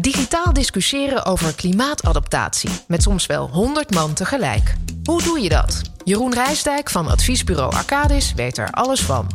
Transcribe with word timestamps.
Digitaal 0.00 0.52
discussiëren 0.52 1.24
over 1.24 1.54
klimaatadaptatie 1.54 2.70
met 2.86 3.02
soms 3.02 3.26
wel 3.26 3.48
100 3.48 3.94
man 3.94 4.14
tegelijk. 4.14 4.74
Hoe 5.04 5.22
doe 5.22 5.40
je 5.40 5.48
dat? 5.48 5.82
Jeroen 6.04 6.34
Rijsdijk 6.34 6.90
van 6.90 7.08
adviesbureau 7.08 7.72
Arcadis 7.72 8.32
weet 8.34 8.58
er 8.58 8.70
alles 8.70 9.00
van. 9.00 9.26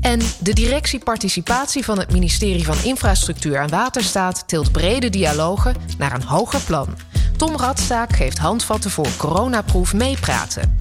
En 0.00 0.20
de 0.38 0.52
directie 0.52 0.98
participatie 0.98 1.84
van 1.84 1.98
het 1.98 2.12
ministerie 2.12 2.64
van 2.64 2.76
Infrastructuur 2.82 3.56
en 3.56 3.68
Waterstaat 3.68 4.48
tilt 4.48 4.72
brede 4.72 5.10
dialogen 5.10 5.76
naar 5.98 6.14
een 6.14 6.24
hoger 6.24 6.60
plan. 6.60 6.88
Tom 7.36 7.56
Radstaak 7.56 8.16
geeft 8.16 8.38
handvatten 8.38 8.90
voor 8.90 9.08
coronaproef 9.16 9.94
meepraten. 9.94 10.76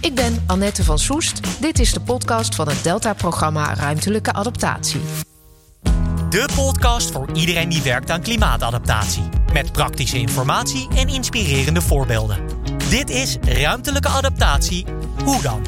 Ik 0.00 0.14
ben 0.14 0.42
Annette 0.46 0.84
van 0.84 0.98
Soest. 0.98 1.60
Dit 1.60 1.78
is 1.78 1.92
de 1.92 2.00
podcast 2.00 2.54
van 2.54 2.68
het 2.68 2.82
Delta-programma 2.82 3.74
Ruimtelijke 3.74 4.32
Adaptatie. 4.32 5.00
De 6.34 6.48
podcast 6.54 7.10
voor 7.10 7.28
iedereen 7.32 7.68
die 7.68 7.82
werkt 7.82 8.10
aan 8.10 8.22
klimaatadaptatie. 8.22 9.22
Met 9.52 9.72
praktische 9.72 10.18
informatie 10.18 10.88
en 10.96 11.08
inspirerende 11.08 11.80
voorbeelden. 11.80 12.38
Dit 12.90 13.10
is 13.10 13.36
Ruimtelijke 13.40 14.08
Adaptatie. 14.08 14.86
Hoe 15.24 15.42
dan? 15.42 15.62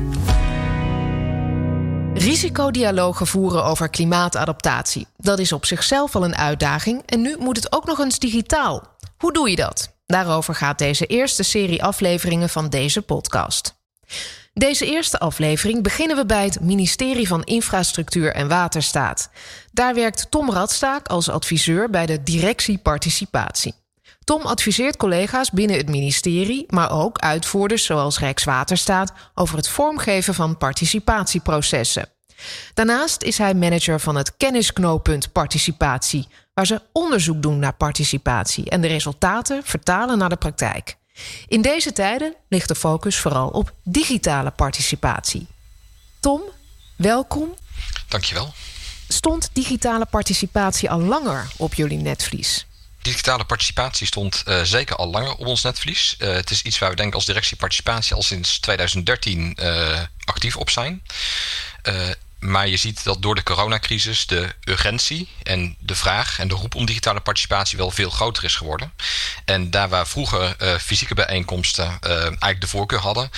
Risicodialogen 2.15 3.27
voeren 3.27 3.65
over 3.65 3.89
klimaatadaptatie. 3.89 5.07
Dat 5.17 5.39
is 5.39 5.53
op 5.53 5.65
zichzelf 5.65 6.15
al 6.15 6.25
een 6.25 6.37
uitdaging 6.37 7.03
en 7.07 7.21
nu 7.21 7.37
moet 7.39 7.57
het 7.57 7.73
ook 7.73 7.85
nog 7.85 7.99
eens 7.99 8.19
digitaal. 8.19 8.97
Hoe 9.17 9.33
doe 9.33 9.51
je 9.51 9.57
dat? 9.57 9.97
Daarover 10.07 10.55
gaat 10.55 10.79
deze 10.79 11.07
eerste 11.07 11.43
serie 11.43 11.85
afleveringen 11.85 12.49
van 12.49 12.69
deze 12.69 13.03
podcast. 13.03 13.75
Deze 14.59 14.87
eerste 14.87 15.19
aflevering 15.19 15.83
beginnen 15.83 16.17
we 16.17 16.27
bij 16.27 16.45
het 16.45 16.61
ministerie 16.61 17.29
van 17.29 17.45
Infrastructuur 17.45 18.35
en 18.35 18.49
Waterstaat. 18.49 19.31
Daar 19.73 19.95
werkt 19.95 20.31
Tom 20.31 20.51
Radstaak 20.51 21.09
als 21.09 21.29
adviseur 21.29 21.91
bij 21.91 22.07
de 22.07 22.23
directie 22.23 22.79
participatie. 22.79 23.75
Tom 24.25 24.43
adviseert 24.43 24.97
collega's 24.97 25.51
binnen 25.51 25.77
het 25.77 25.89
ministerie, 25.89 26.65
maar 26.69 26.91
ook 26.91 27.19
uitvoerders 27.19 27.85
zoals 27.85 28.19
Rijkswaterstaat 28.19 29.13
over 29.35 29.57
het 29.57 29.69
vormgeven 29.69 30.35
van 30.35 30.57
participatieprocessen. 30.57 32.09
Daarnaast 32.75 33.23
is 33.23 33.39
hij 33.39 33.55
manager 33.55 34.01
van 34.01 34.17
het 34.17 34.37
kennisknooppunt 34.37 35.33
participatie, 35.33 36.29
waar 36.55 36.67
ze 36.67 36.83
onderzoek 36.93 37.43
doen 37.43 37.59
naar 37.59 37.77
participatie 37.77 38.71
en 38.71 38.81
de 38.81 38.89
resultaten 38.89 39.63
vertalen 39.65 40.19
naar 40.19 40.29
de 40.29 40.37
praktijk. 40.37 40.97
In 41.49 41.63
deze 41.63 41.93
tijden 41.93 42.35
ligt 42.49 42.69
de 42.69 42.75
focus 42.75 43.19
vooral 43.19 43.49
op 43.49 43.73
digitale 43.83 44.51
participatie. 44.51 45.47
Tom, 46.21 46.43
welkom. 46.97 47.55
Dankjewel. 48.09 48.55
Stond 49.09 49.51
digitale 49.53 50.07
participatie 50.07 50.91
al 50.91 51.01
langer 51.01 51.49
op 51.57 51.75
jullie 51.75 51.99
netvlies? 51.99 52.67
Digitale 53.03 53.45
participatie 53.45 54.07
stond 54.07 54.43
uh, 54.49 54.63
zeker 54.63 54.97
al 54.97 55.11
langer 55.11 55.35
op 55.35 55.47
ons 55.47 55.63
netvlies. 55.63 56.17
Uh, 56.19 56.33
het 56.33 56.51
is 56.51 56.63
iets 56.63 56.79
waar 56.79 56.91
we 56.91 56.97
denken 56.97 57.15
als 57.15 57.25
directie 57.25 57.57
participatie 57.57 58.15
al 58.15 58.23
sinds 58.23 58.59
2013 58.59 59.57
uh, 59.61 60.01
actief 60.25 60.57
op 60.57 60.71
zijn. 60.71 61.03
Maar 62.47 62.69
je 62.69 62.77
ziet 62.77 63.05
dat 63.05 63.23
door 63.23 63.35
de 63.35 63.43
coronacrisis 63.43 64.27
de 64.27 64.55
urgentie 64.65 65.29
en 65.43 65.77
de 65.79 65.95
vraag 65.95 66.39
en 66.39 66.49
de 66.49 66.55
roep 66.55 66.75
om 66.75 66.87
digitale 66.87 67.21
participatie 67.21 67.79
wel 67.79 67.91
veel 67.91 68.11
groter 68.11 68.45
is 68.45 68.57
geworden. 68.57 68.93
En 69.45 69.71
daar 69.71 69.89
waar 69.89 70.07
vroeger 70.07 70.57
uh, 70.63 70.75
fysieke 70.75 71.15
bijeenkomsten 71.15 71.99
uh, 72.07 72.11
eigenlijk 72.21 72.61
de 72.61 72.67
voorkeur 72.67 72.99
hadden, 72.99 73.31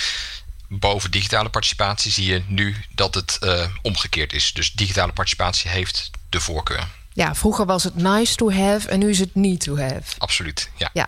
boven 0.67 1.11
digitale 1.11 1.49
participatie 1.49 2.11
zie 2.11 2.25
je 2.25 2.43
nu 2.47 2.75
dat 2.95 3.15
het 3.15 3.37
uh, 3.41 3.65
omgekeerd 3.81 4.33
is. 4.33 4.53
Dus 4.53 4.71
digitale 4.71 5.11
participatie 5.11 5.69
heeft 5.69 6.09
de 6.29 6.39
voorkeur. 6.39 6.87
Ja, 7.13 7.35
vroeger 7.35 7.65
was 7.65 7.83
het 7.83 7.95
nice 7.95 8.35
to 8.35 8.51
have 8.51 8.89
en 8.89 8.99
nu 8.99 9.09
is 9.09 9.19
het 9.19 9.35
need 9.35 9.59
to 9.59 9.77
have. 9.77 10.03
Absoluut, 10.17 10.69
ja. 10.75 10.89
ja. 10.93 11.07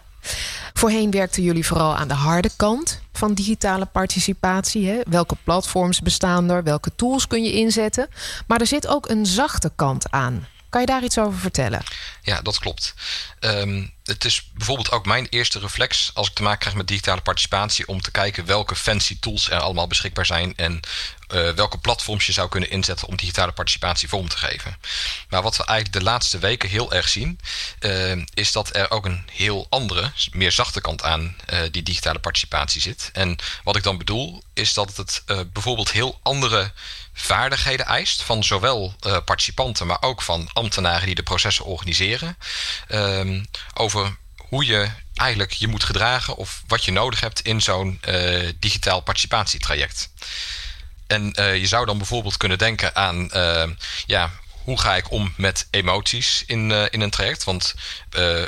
Voorheen 0.73 1.11
werkten 1.11 1.43
jullie 1.43 1.65
vooral 1.65 1.95
aan 1.95 2.08
de 2.08 2.13
harde 2.13 2.52
kant 2.55 3.00
van 3.12 3.34
digitale 3.34 3.86
participatie. 3.86 4.88
Hè? 4.88 5.00
Welke 5.09 5.36
platforms 5.44 6.02
bestaan 6.02 6.49
er? 6.49 6.64
Welke 6.64 6.92
tools 6.95 7.27
kun 7.27 7.44
je 7.44 7.52
inzetten? 7.52 8.08
Maar 8.48 8.60
er 8.60 8.67
zit 8.67 8.88
ook 8.88 9.10
een 9.10 9.26
zachte 9.26 9.72
kant 9.76 10.11
aan. 10.11 10.48
Kan 10.70 10.82
je 10.82 10.88
daar 10.88 11.04
iets 11.04 11.20
over 11.20 11.39
vertellen? 11.39 11.83
Ja, 12.21 12.42
dat 12.42 12.60
klopt. 12.60 12.94
Um, 13.39 13.92
het 14.11 14.26
is 14.26 14.49
bijvoorbeeld 14.54 14.92
ook 14.92 15.05
mijn 15.05 15.27
eerste 15.30 15.60
reflex 15.60 16.11
als 16.14 16.27
ik 16.27 16.33
te 16.33 16.44
maken 16.44 16.60
krijg 16.60 16.76
met 16.76 16.88
digitale 16.88 17.22
participatie 17.22 17.88
om 17.88 18.02
te 18.02 18.11
kijken 18.11 18.45
welke 18.45 18.76
fancy 18.76 19.17
tools 19.20 19.49
er 19.49 19.60
allemaal 19.60 19.88
beschikbaar 19.88 20.26
zijn 20.26 20.54
en 20.55 20.82
uh, 21.33 21.49
welke 21.49 21.77
platforms 21.77 22.26
je 22.26 22.32
zou 22.32 22.50
kunnen 22.50 22.70
inzetten 22.70 23.08
om 23.08 23.16
digitale 23.16 23.52
participatie 23.52 24.10
vorm 24.10 24.30
te 24.30 24.38
geven. 24.38 24.77
Maar 25.30 25.42
wat 25.42 25.58
we 25.58 25.66
eigenlijk 25.66 26.00
de 26.00 26.10
laatste 26.11 26.39
weken 26.39 26.70
heel 26.70 26.94
erg 26.94 27.10
zien, 27.10 27.39
uh, 27.80 28.26
is 28.33 28.52
dat 28.52 28.76
er 28.76 28.92
ook 28.92 29.05
een 29.05 29.26
heel 29.32 29.67
andere, 29.70 30.11
meer 30.32 30.52
zachte 30.52 30.82
kant 30.82 31.04
aan 31.04 31.36
uh, 31.54 31.60
die 31.71 31.83
digitale 31.83 32.20
participatie 32.20 32.82
zit. 32.82 33.10
En 33.14 33.38
wat 33.64 33.76
ik 33.76 33.83
dan 33.83 33.98
bedoel, 33.98 34.44
is 34.54 34.73
dat 34.73 34.98
het 34.98 35.23
bijvoorbeeld 35.54 35.92
heel 35.92 36.20
andere 36.23 36.71
vaardigheden 37.14 37.86
eist 37.86 38.21
van 38.23 38.44
zowel 38.44 38.95
participanten, 39.26 39.88
maar 39.88 40.02
ook 40.02 40.21
van 40.21 40.50
ambtenaren 40.54 41.05
die 41.05 41.16
de 41.16 41.23
processen 41.23 41.66
organiseren. 41.66 42.38
Uh, 42.89 43.44
hoe 44.38 44.66
je 44.66 44.89
eigenlijk 45.16 45.52
je 45.52 45.67
moet 45.67 45.84
gedragen 45.84 46.36
of 46.36 46.64
wat 46.67 46.86
je 46.86 46.92
nodig 46.92 47.20
hebt 47.20 47.42
in 47.42 47.62
zo'n 47.62 48.02
uh, 48.08 48.50
digitaal 48.60 49.02
participatietraject. 49.02 50.10
En 51.08 51.34
uh, 51.39 51.58
je 51.58 51.67
zou 51.67 51.86
dan 51.86 51.98
bijvoorbeeld 51.98 52.38
kunnen 52.38 52.58
denken 52.58 52.95
aan 52.95 53.30
ja, 54.06 54.32
hoe 54.64 54.80
ga 54.80 54.95
ik 54.95 55.12
om 55.12 55.34
met 55.38 55.67
emoties 55.72 56.44
in, 56.45 56.72
in 56.72 57.02
een 57.02 57.10
traject? 57.10 57.44
Want 57.44 57.76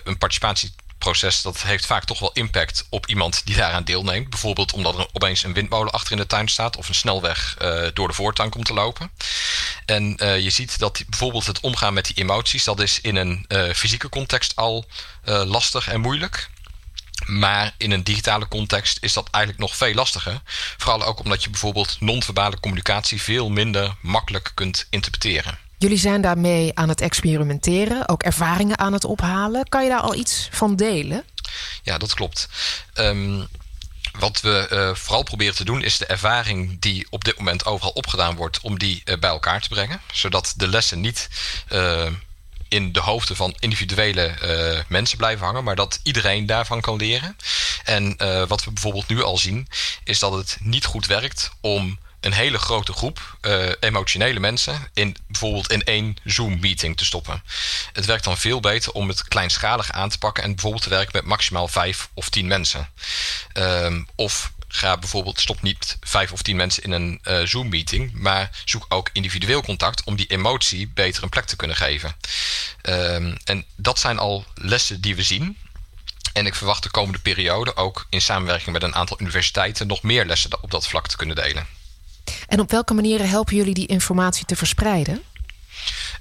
een 0.03 0.17
participatie 0.17 0.73
proces 0.97 1.41
dat 1.41 1.61
heeft 1.61 1.85
vaak 1.85 2.03
toch 2.03 2.19
wel 2.19 2.31
impact 2.33 2.85
op 2.89 3.07
iemand 3.07 3.45
die 3.45 3.55
daaraan 3.55 3.83
deelneemt. 3.83 4.29
Bijvoorbeeld 4.29 4.73
omdat 4.73 4.97
er 4.97 5.07
opeens 5.13 5.43
een 5.43 5.53
windmolen 5.53 5.93
achter 5.93 6.11
in 6.11 6.17
de 6.17 6.27
tuin 6.27 6.47
staat 6.47 6.77
of 6.77 6.87
een 6.87 6.95
snelweg 6.95 7.57
door 7.93 8.07
de 8.07 8.13
voortuin 8.13 8.49
komt 8.49 8.65
te 8.65 8.73
lopen. 8.73 9.11
En 9.85 10.23
uh, 10.23 10.39
je 10.39 10.49
ziet 10.49 10.79
dat 10.79 11.03
bijvoorbeeld 11.09 11.45
het 11.45 11.59
omgaan 11.59 11.93
met 11.93 12.05
die 12.05 12.15
emoties, 12.15 12.63
dat 12.63 12.79
is 12.79 13.01
in 13.01 13.15
een 13.15 13.45
uh, 13.47 13.73
fysieke 13.73 14.09
context 14.09 14.55
al 14.55 14.85
lastig 15.25 15.87
en 15.87 16.01
moeilijk. 16.01 16.49
Maar 17.25 17.73
in 17.77 17.91
een 17.91 18.03
digitale 18.03 18.47
context 18.47 18.97
is 19.01 19.13
dat 19.13 19.27
eigenlijk 19.29 19.63
nog 19.63 19.75
veel 19.75 19.93
lastiger. 19.93 20.41
Vooral 20.77 21.03
ook 21.03 21.19
omdat 21.19 21.43
je 21.43 21.49
bijvoorbeeld 21.49 21.97
non-verbale 21.99 22.59
communicatie 22.59 23.21
veel 23.21 23.49
minder 23.49 23.95
makkelijk 24.01 24.51
kunt 24.53 24.87
interpreteren. 24.89 25.57
Jullie 25.77 25.97
zijn 25.97 26.21
daarmee 26.21 26.71
aan 26.73 26.89
het 26.89 27.01
experimenteren, 27.01 28.09
ook 28.09 28.23
ervaringen 28.23 28.77
aan 28.77 28.93
het 28.93 29.03
ophalen. 29.03 29.69
Kan 29.69 29.83
je 29.83 29.89
daar 29.89 29.99
al 29.99 30.15
iets 30.15 30.47
van 30.51 30.75
delen? 30.75 31.23
Ja, 31.83 31.97
dat 31.97 32.13
klopt. 32.13 32.49
Um, 32.93 33.47
wat 34.19 34.41
we 34.41 34.67
uh, 34.71 34.95
vooral 34.95 35.23
proberen 35.23 35.55
te 35.55 35.65
doen 35.65 35.83
is 35.83 35.97
de 35.97 36.05
ervaring 36.05 36.79
die 36.79 37.07
op 37.09 37.23
dit 37.23 37.37
moment 37.37 37.65
overal 37.65 37.91
opgedaan 37.91 38.35
wordt, 38.35 38.59
om 38.61 38.79
die 38.79 39.01
uh, 39.05 39.17
bij 39.17 39.29
elkaar 39.29 39.61
te 39.61 39.69
brengen. 39.69 40.01
Zodat 40.13 40.53
de 40.57 40.67
lessen 40.67 41.01
niet 41.01 41.29
uh, 41.71 42.05
in 42.67 42.91
de 42.91 42.99
hoofden 42.99 43.35
van 43.35 43.55
individuele 43.59 44.85
mensen 44.87 45.17
blijven 45.17 45.45
hangen, 45.45 45.63
maar 45.63 45.75
dat 45.75 45.99
iedereen 46.03 46.45
daarvan 46.45 46.81
kan 46.81 46.95
leren. 46.95 47.37
En 47.83 48.17
wat 48.47 48.63
we 48.63 48.71
bijvoorbeeld 48.71 49.07
nu 49.07 49.23
al 49.23 49.37
zien, 49.37 49.67
is 50.03 50.19
dat 50.19 50.33
het 50.33 50.57
niet 50.59 50.85
goed 50.85 51.05
werkt 51.05 51.51
om 51.61 51.99
een 52.25 52.33
hele 52.33 52.57
grote 52.57 52.93
groep 52.93 53.37
uh, 53.41 53.71
emotionele 53.79 54.39
mensen 54.39 54.87
in 54.93 55.17
bijvoorbeeld 55.27 55.71
in 55.71 55.83
één 55.83 56.17
Zoom-meeting 56.23 56.97
te 56.97 57.05
stoppen. 57.05 57.43
Het 57.93 58.05
werkt 58.05 58.23
dan 58.23 58.37
veel 58.37 58.59
beter 58.59 58.91
om 58.91 59.07
het 59.07 59.23
kleinschalig 59.23 59.91
aan 59.91 60.09
te 60.09 60.17
pakken 60.17 60.43
en 60.43 60.51
bijvoorbeeld 60.51 60.83
te 60.83 60.89
werken 60.89 61.11
met 61.13 61.25
maximaal 61.25 61.67
vijf 61.67 62.09
of 62.13 62.29
tien 62.29 62.47
mensen. 62.47 62.89
Um, 63.53 64.07
of 64.15 64.51
ga 64.67 64.97
bijvoorbeeld, 64.97 65.39
stop 65.39 65.61
niet 65.61 65.97
vijf 66.01 66.31
of 66.31 66.41
tien 66.41 66.55
mensen 66.55 66.83
in 66.83 66.91
een 66.91 67.19
uh, 67.23 67.45
Zoom-meeting, 67.45 68.11
maar 68.13 68.49
zoek 68.65 68.85
ook 68.89 69.09
individueel 69.13 69.61
contact 69.61 70.03
om 70.03 70.15
die 70.15 70.27
emotie 70.27 70.87
beter 70.87 71.23
een 71.23 71.29
plek 71.29 71.45
te 71.45 71.55
kunnen 71.55 71.75
geven. 71.75 72.15
Um, 72.81 73.37
en 73.43 73.65
dat 73.75 73.99
zijn 73.99 74.19
al 74.19 74.45
lessen 74.55 75.01
die 75.01 75.15
we 75.15 75.23
zien. 75.23 75.57
En 76.33 76.45
ik 76.45 76.55
verwacht 76.55 76.83
de 76.83 76.89
komende 76.89 77.19
periode 77.19 77.75
ook 77.75 78.07
in 78.09 78.21
samenwerking 78.21 78.71
met 78.71 78.83
een 78.83 78.95
aantal 78.95 79.21
universiteiten 79.21 79.87
nog 79.87 80.01
meer 80.01 80.25
lessen 80.25 80.63
op 80.63 80.71
dat 80.71 80.87
vlak 80.87 81.07
te 81.07 81.17
kunnen 81.17 81.35
delen. 81.35 81.67
En 82.53 82.59
op 82.59 82.71
welke 82.71 82.93
manieren 82.93 83.29
helpen 83.29 83.55
jullie 83.55 83.73
die 83.73 83.87
informatie 83.87 84.45
te 84.45 84.55
verspreiden? 84.55 85.23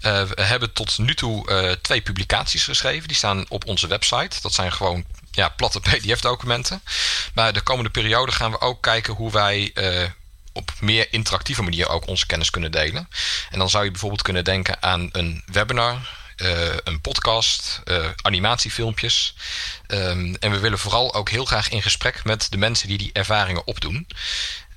Uh, 0.03 0.23
we 0.23 0.43
hebben 0.43 0.73
tot 0.73 0.99
nu 0.99 1.15
toe 1.15 1.51
uh, 1.51 1.73
twee 1.73 2.01
publicaties 2.01 2.65
geschreven. 2.65 3.09
Die 3.09 3.17
staan 3.17 3.45
op 3.49 3.67
onze 3.67 3.87
website. 3.87 4.41
Dat 4.43 4.53
zijn 4.53 4.73
gewoon 4.73 5.05
ja, 5.31 5.49
platte 5.49 5.81
PDF-documenten. 5.89 6.83
Maar 7.35 7.53
de 7.53 7.61
komende 7.61 7.91
periode 7.91 8.33
gaan 8.33 8.51
we 8.51 8.61
ook 8.61 8.83
kijken 8.83 9.15
hoe 9.15 9.31
wij 9.33 9.71
uh, 9.75 10.09
op 10.53 10.73
meer 10.81 11.07
interactieve 11.11 11.63
manier 11.63 11.89
ook 11.89 12.07
onze 12.07 12.27
kennis 12.27 12.51
kunnen 12.51 12.71
delen. 12.71 13.09
En 13.51 13.59
dan 13.59 13.71
zou 13.71 13.85
je 13.85 13.91
bijvoorbeeld 13.91 14.23
kunnen 14.23 14.45
denken 14.45 14.83
aan 14.83 15.09
een 15.13 15.43
webinar, 15.47 16.21
een 16.85 17.01
podcast, 17.01 17.81
animatiefilmpjes. 18.23 19.35
Um, 19.89 20.35
en 20.35 20.51
we 20.51 20.59
willen 20.59 20.79
vooral 20.79 21.15
ook 21.15 21.31
heel 21.31 21.45
graag 21.45 21.69
in 21.69 21.83
gesprek 21.83 22.25
met 22.25 22.47
de 22.51 22.57
mensen 22.57 22.89
die 22.89 22.99
die 22.99 23.11
ervaringen 23.13 23.67
opdoen. 23.67 24.07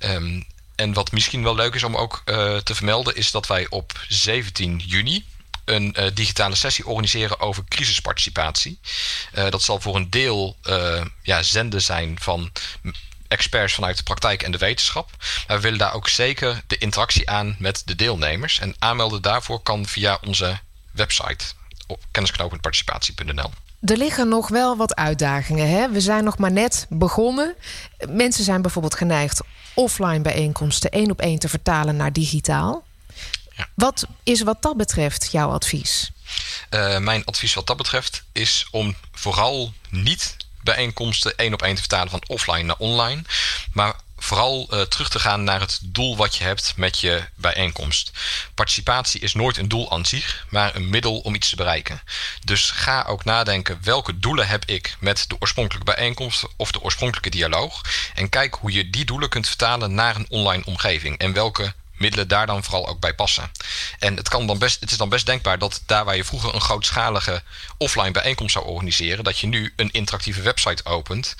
Um, 0.00 0.46
en 0.76 0.92
wat 0.92 1.12
misschien 1.12 1.42
wel 1.42 1.54
leuk 1.54 1.74
is 1.74 1.82
om 1.82 1.96
ook 1.96 2.22
uh, 2.24 2.56
te 2.56 2.74
vermelden, 2.74 3.16
is 3.16 3.30
dat 3.30 3.46
wij 3.46 3.66
op 3.68 3.92
17 4.08 4.82
juni 4.86 5.26
een 5.64 5.94
uh, 5.98 6.06
digitale 6.14 6.54
sessie 6.54 6.86
organiseren 6.86 7.40
over 7.40 7.64
crisisparticipatie. 7.68 8.78
Uh, 9.34 9.50
dat 9.50 9.62
zal 9.62 9.80
voor 9.80 9.96
een 9.96 10.10
deel 10.10 10.56
ja, 11.22 11.42
zenden 11.42 11.82
zijn 11.82 12.18
van 12.20 12.52
experts 13.28 13.74
vanuit 13.74 13.96
de 13.96 14.02
praktijk 14.02 14.42
en 14.42 14.52
de 14.52 14.58
wetenschap. 14.58 15.10
Maar 15.46 15.56
we 15.56 15.62
willen 15.62 15.78
daar 15.78 15.94
ook 15.94 16.08
zeker 16.08 16.62
de 16.66 16.78
interactie 16.78 17.30
aan 17.30 17.56
met 17.58 17.82
de 17.84 17.94
deelnemers. 17.94 18.58
En 18.58 18.74
aanmelden 18.78 19.22
daarvoor 19.22 19.60
kan 19.60 19.86
via 19.86 20.18
onze 20.24 20.58
website 20.92 21.44
op 21.86 22.04
kennisknopenparticipatie.nl. 22.10 23.50
Er 23.80 23.96
liggen 23.96 24.28
nog 24.28 24.48
wel 24.48 24.76
wat 24.76 24.94
uitdagingen. 24.94 25.68
Hè? 25.70 25.90
We 25.90 26.00
zijn 26.00 26.24
nog 26.24 26.38
maar 26.38 26.52
net 26.52 26.86
begonnen. 26.88 27.54
Mensen 28.08 28.44
zijn 28.44 28.62
bijvoorbeeld 28.62 28.94
geneigd 28.94 29.40
offline 29.74 30.20
bijeenkomsten 30.20 30.90
één 30.90 31.10
op 31.10 31.20
één 31.20 31.38
te 31.38 31.48
vertalen 31.48 31.96
naar 31.96 32.12
digitaal. 32.12 32.84
Ja. 33.56 33.68
Wat 33.74 34.06
is 34.22 34.42
wat 34.42 34.62
dat 34.62 34.76
betreft 34.76 35.32
jouw 35.32 35.50
advies? 35.50 36.10
Uh, 36.70 36.98
mijn 36.98 37.24
advies 37.24 37.54
wat 37.54 37.66
dat 37.66 37.76
betreft 37.76 38.24
is 38.32 38.66
om 38.70 38.94
vooral 39.12 39.72
niet 39.90 40.36
bijeenkomsten 40.62 41.36
één 41.36 41.52
op 41.52 41.62
één 41.62 41.74
te 41.74 41.80
vertalen 41.80 42.10
van 42.10 42.22
offline 42.26 42.62
naar 42.62 42.76
online. 42.78 43.22
Maar 43.72 43.94
vooral 44.26 44.68
uh, 44.70 44.80
terug 44.80 45.08
te 45.08 45.18
gaan 45.18 45.44
naar 45.44 45.60
het 45.60 45.78
doel 45.82 46.16
wat 46.16 46.36
je 46.36 46.44
hebt 46.44 46.72
met 46.76 46.98
je 46.98 47.24
bijeenkomst. 47.34 48.10
Participatie 48.54 49.20
is 49.20 49.34
nooit 49.34 49.56
een 49.56 49.68
doel 49.68 49.92
aan 49.92 50.06
zich, 50.06 50.46
maar 50.50 50.74
een 50.74 50.88
middel 50.88 51.18
om 51.18 51.34
iets 51.34 51.48
te 51.48 51.56
bereiken. 51.56 52.00
Dus 52.44 52.70
ga 52.70 53.04
ook 53.08 53.24
nadenken 53.24 53.78
welke 53.82 54.18
doelen 54.18 54.48
heb 54.48 54.64
ik 54.64 54.96
met 55.00 55.24
de 55.28 55.36
oorspronkelijke 55.38 55.92
bijeenkomst 55.92 56.44
of 56.56 56.72
de 56.72 56.82
oorspronkelijke 56.82 57.30
dialoog. 57.30 57.82
En 58.14 58.28
kijk 58.28 58.54
hoe 58.54 58.72
je 58.72 58.90
die 58.90 59.04
doelen 59.04 59.28
kunt 59.28 59.46
vertalen 59.46 59.94
naar 59.94 60.16
een 60.16 60.30
online 60.30 60.64
omgeving. 60.64 61.18
En 61.18 61.32
welke 61.32 61.74
middelen 61.98 62.28
daar 62.28 62.46
dan 62.46 62.64
vooral 62.64 62.88
ook 62.88 63.00
bij 63.00 63.14
passen. 63.14 63.50
En 63.98 64.16
het, 64.16 64.28
kan 64.28 64.46
dan 64.46 64.58
best, 64.58 64.80
het 64.80 64.90
is 64.90 64.96
dan 64.96 65.08
best 65.08 65.26
denkbaar 65.26 65.58
dat 65.58 65.82
daar 65.86 66.04
waar 66.04 66.16
je 66.16 66.24
vroeger 66.24 66.54
een 66.54 66.60
grootschalige 66.60 67.42
offline 67.78 68.10
bijeenkomst 68.10 68.52
zou 68.52 68.66
organiseren, 68.66 69.24
dat 69.24 69.38
je 69.38 69.46
nu 69.46 69.72
een 69.76 69.90
interactieve 69.90 70.42
website 70.42 70.84
opent 70.84 71.34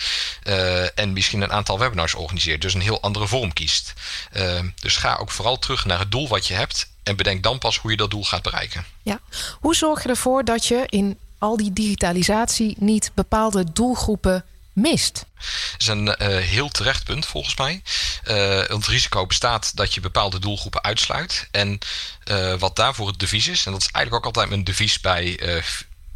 uh, 0.45 0.99
en 0.99 1.13
misschien 1.13 1.41
een 1.41 1.53
aantal 1.53 1.79
webinars 1.79 2.15
organiseert. 2.15 2.61
Dus 2.61 2.75
een 2.75 2.81
heel 2.81 3.03
andere 3.03 3.27
vorm 3.27 3.53
kiest. 3.53 3.93
Uh, 4.33 4.61
dus 4.75 4.97
ga 4.97 5.17
ook 5.17 5.31
vooral 5.31 5.59
terug 5.59 5.85
naar 5.85 5.99
het 5.99 6.11
doel 6.11 6.29
wat 6.29 6.47
je 6.47 6.55
hebt 6.55 6.89
en 7.03 7.17
bedenk 7.17 7.43
dan 7.43 7.59
pas 7.59 7.79
hoe 7.79 7.91
je 7.91 7.97
dat 7.97 8.11
doel 8.11 8.25
gaat 8.25 8.43
bereiken. 8.43 8.85
Ja. 9.03 9.21
Hoe 9.61 9.75
zorg 9.75 10.03
je 10.03 10.09
ervoor 10.09 10.45
dat 10.45 10.67
je 10.67 10.85
in 10.87 11.19
al 11.39 11.57
die 11.57 11.73
digitalisatie 11.73 12.77
niet 12.79 13.11
bepaalde 13.15 13.73
doelgroepen 13.73 14.45
mist? 14.73 15.25
Dat 15.35 15.81
is 15.81 15.87
een 15.87 16.07
uh, 16.07 16.15
heel 16.39 16.69
terecht 16.69 17.05
punt 17.05 17.27
volgens 17.27 17.57
mij. 17.57 17.83
Uh, 18.29 18.59
het 18.59 18.87
risico 18.87 19.27
bestaat 19.27 19.77
dat 19.77 19.95
je 19.95 20.01
bepaalde 20.01 20.39
doelgroepen 20.39 20.83
uitsluit. 20.83 21.49
En 21.51 21.79
uh, 22.31 22.55
wat 22.55 22.77
daarvoor 22.77 23.07
het 23.07 23.19
devies 23.19 23.47
is, 23.47 23.67
en 23.67 23.73
dat 23.73 23.81
is 23.81 23.91
eigenlijk 23.91 24.15
ook 24.15 24.35
altijd 24.35 24.49
mijn 24.49 24.65
devies 24.65 25.01
bij 25.01 25.41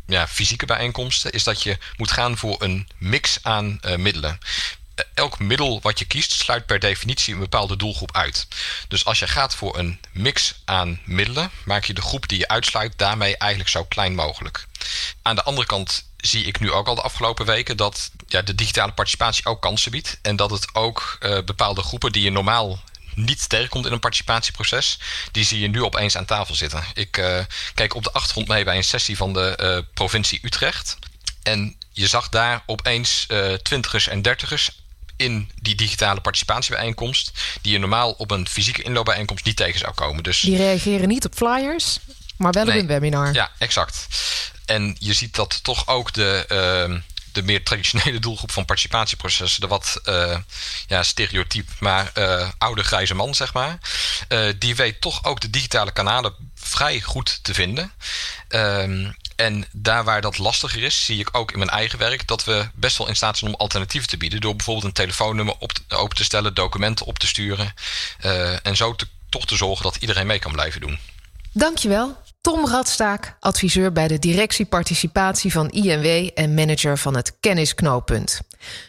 ja, 0.06 0.28
fysieke 0.28 0.66
bijeenkomsten, 0.66 1.32
is 1.32 1.44
dat 1.44 1.62
je 1.62 1.78
moet 1.96 2.10
gaan 2.10 2.38
voor 2.38 2.62
een 2.62 2.88
mix 2.98 3.38
aan 3.42 3.80
middelen 3.96 4.38
elk 5.14 5.38
middel 5.38 5.80
wat 5.82 5.98
je 5.98 6.04
kiest 6.04 6.32
sluit 6.32 6.66
per 6.66 6.78
definitie 6.78 7.34
een 7.34 7.40
bepaalde 7.40 7.76
doelgroep 7.76 8.16
uit. 8.16 8.46
Dus 8.88 9.04
als 9.04 9.18
je 9.18 9.26
gaat 9.26 9.54
voor 9.54 9.78
een 9.78 10.00
mix 10.12 10.54
aan 10.64 11.00
middelen, 11.04 11.50
maak 11.64 11.84
je 11.84 11.94
de 11.94 12.02
groep 12.02 12.28
die 12.28 12.38
je 12.38 12.48
uitsluit 12.48 12.92
daarmee 12.96 13.36
eigenlijk 13.36 13.70
zo 13.70 13.84
klein 13.84 14.14
mogelijk. 14.14 14.66
Aan 15.22 15.34
de 15.34 15.42
andere 15.42 15.66
kant 15.66 16.09
zie 16.20 16.44
ik 16.44 16.60
nu 16.60 16.72
ook 16.72 16.86
al 16.86 16.94
de 16.94 17.02
afgelopen 17.02 17.46
weken 17.46 17.76
dat 17.76 18.10
ja, 18.26 18.42
de 18.42 18.54
digitale 18.54 18.92
participatie 18.92 19.46
ook 19.46 19.62
kansen 19.62 19.90
biedt. 19.90 20.18
En 20.22 20.36
dat 20.36 20.50
het 20.50 20.74
ook 20.74 21.18
uh, 21.20 21.38
bepaalde 21.44 21.82
groepen 21.82 22.12
die 22.12 22.22
je 22.22 22.30
normaal 22.30 22.82
niet 23.14 23.48
tegenkomt 23.48 23.86
in 23.86 23.92
een 23.92 24.00
participatieproces, 24.00 24.98
die 25.32 25.44
zie 25.44 25.60
je 25.60 25.68
nu 25.68 25.82
opeens 25.82 26.16
aan 26.16 26.24
tafel 26.24 26.54
zitten. 26.54 26.84
Ik 26.94 27.16
uh, 27.16 27.38
keek 27.74 27.94
op 27.94 28.02
de 28.02 28.12
achtergrond 28.12 28.48
mee 28.48 28.64
bij 28.64 28.76
een 28.76 28.84
sessie 28.84 29.16
van 29.16 29.32
de 29.32 29.58
uh, 29.60 29.78
provincie 29.94 30.40
Utrecht. 30.42 30.98
En 31.42 31.76
je 31.92 32.06
zag 32.06 32.28
daar 32.28 32.62
opeens 32.66 33.26
twintigers 33.62 34.08
en 34.08 34.22
dertigers 34.22 34.70
in 35.20 35.50
die 35.62 35.74
digitale 35.74 36.20
participatiebijeenkomst, 36.20 37.32
die 37.62 37.72
je 37.72 37.78
normaal 37.78 38.10
op 38.10 38.30
een 38.30 38.48
fysieke 38.48 38.82
inloopbijeenkomst 38.82 39.44
niet 39.44 39.56
tegen 39.56 39.78
zou 39.78 39.94
komen. 39.94 40.22
Dus, 40.22 40.40
die 40.40 40.56
reageren 40.56 41.08
niet 41.08 41.24
op 41.24 41.34
flyers, 41.34 41.98
maar 42.36 42.52
wel 42.52 42.66
op 42.66 42.74
een 42.74 42.86
webinar. 42.86 43.32
Ja, 43.32 43.50
exact. 43.58 44.06
En 44.70 44.96
je 44.98 45.12
ziet 45.12 45.34
dat 45.34 45.62
toch 45.62 45.86
ook 45.86 46.12
de, 46.12 46.44
uh, 46.48 47.00
de 47.32 47.42
meer 47.42 47.64
traditionele 47.64 48.18
doelgroep 48.18 48.50
van 48.50 48.64
participatieprocessen, 48.64 49.60
de 49.60 49.66
wat 49.66 50.00
uh, 50.04 50.38
ja, 50.86 51.02
stereotyp, 51.02 51.68
maar 51.78 52.12
uh, 52.18 52.48
oude 52.58 52.82
grijze 52.82 53.14
man, 53.14 53.34
zeg 53.34 53.52
maar, 53.52 53.78
uh, 54.28 54.52
die 54.58 54.76
weet 54.76 55.00
toch 55.00 55.24
ook 55.24 55.40
de 55.40 55.50
digitale 55.50 55.92
kanalen 55.92 56.34
vrij 56.54 57.00
goed 57.00 57.38
te 57.42 57.54
vinden. 57.54 57.92
Um, 58.48 59.16
en 59.36 59.66
daar 59.72 60.04
waar 60.04 60.20
dat 60.20 60.38
lastiger 60.38 60.82
is, 60.82 61.04
zie 61.04 61.18
ik 61.18 61.28
ook 61.32 61.52
in 61.52 61.58
mijn 61.58 61.70
eigen 61.70 61.98
werk 61.98 62.26
dat 62.26 62.44
we 62.44 62.68
best 62.74 62.98
wel 62.98 63.08
in 63.08 63.16
staat 63.16 63.38
zijn 63.38 63.50
om 63.50 63.60
alternatieven 63.60 64.08
te 64.08 64.16
bieden. 64.16 64.40
Door 64.40 64.56
bijvoorbeeld 64.56 64.86
een 64.86 64.92
telefoonnummer 64.92 65.54
op 65.58 65.72
te, 65.72 65.82
open 65.88 66.16
te 66.16 66.24
stellen, 66.24 66.54
documenten 66.54 67.06
op 67.06 67.18
te 67.18 67.26
sturen. 67.26 67.74
En 68.62 68.76
zo 68.76 68.96
toch 69.28 69.46
te 69.46 69.56
zorgen 69.56 69.84
dat 69.84 69.96
iedereen 69.96 70.26
mee 70.26 70.38
kan 70.38 70.52
blijven 70.52 70.80
doen. 70.80 70.98
Dankjewel. 71.52 72.28
Tom 72.40 72.66
Radstaak, 72.66 73.36
adviseur 73.40 73.92
bij 73.92 74.08
de 74.08 74.18
directie 74.18 74.66
participatie 74.66 75.52
van 75.52 75.68
INW 75.68 76.30
en 76.34 76.54
manager 76.54 76.98
van 76.98 77.16
het 77.16 77.36
kennisknooppunt. 77.40 78.40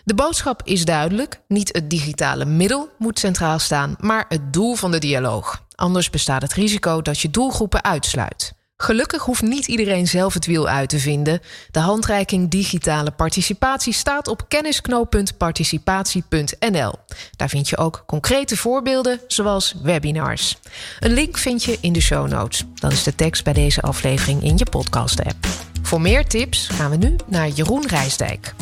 De 0.04 0.14
boodschap 0.14 0.62
is 0.64 0.86
duidelijk: 0.86 1.42
niet 1.48 1.74
het 1.74 1.90
digitale 1.90 2.46
middel 2.46 2.90
moet 2.98 3.20
centraal 3.20 3.60
staan, 3.60 3.96
maar 4.00 4.26
het 4.30 4.54
doel 4.54 4.76
van 4.76 4.92
de 4.92 4.98
dialoog. 4.98 5.64
Anders 5.76 6.10
bestaat 6.10 6.42
het 6.42 6.54
risico 6.54 7.02
dat 7.02 7.20
je 7.20 7.30
doelgroepen 7.30 7.84
uitsluit. 7.84 8.54
Gelukkig 8.82 9.24
hoeft 9.24 9.42
niet 9.42 9.68
iedereen 9.68 10.08
zelf 10.08 10.34
het 10.34 10.46
wiel 10.46 10.68
uit 10.68 10.90
te 10.90 11.00
vinden. 11.00 11.42
De 11.72 11.80
handreiking 11.80 12.50
digitale 12.50 13.12
participatie 13.12 13.94
staat 13.94 14.28
op 14.28 14.46
kennisknooppuntparticipatie.nl. 14.48 16.94
Daar 17.36 17.50
vind 17.50 17.70
je 17.70 17.78
ook 17.78 18.04
concrete 18.08 18.58
voorbeelden, 18.58 19.20
zoals 19.28 19.76
webinars. 19.84 20.58
Een 21.00 21.14
link 21.14 21.38
vind 21.38 21.64
je 21.64 21.78
in 21.82 21.94
de 21.94 22.02
show 22.02 22.28
notes. 22.28 22.64
Dan 22.76 22.92
is 22.92 23.04
de 23.04 23.16
tekst 23.16 23.44
bij 23.44 23.54
deze 23.54 23.82
aflevering 23.82 24.44
in 24.44 24.58
je 24.58 24.66
podcast-app. 24.70 25.48
Voor 25.82 26.02
meer 26.02 26.26
tips 26.26 26.68
gaan 26.68 26.90
we 26.90 26.98
nu 26.98 27.16
naar 27.28 27.48
Jeroen 27.48 27.88
Rijsdijk. 27.88 28.54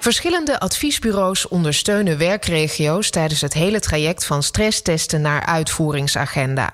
Verschillende 0.00 0.60
adviesbureaus 0.60 1.48
ondersteunen 1.48 2.18
werkregio's 2.18 3.10
tijdens 3.10 3.40
het 3.40 3.52
hele 3.52 3.80
traject 3.80 4.24
van 4.24 4.42
stresstesten 4.42 5.20
naar 5.20 5.46
uitvoeringsagenda. 5.46 6.72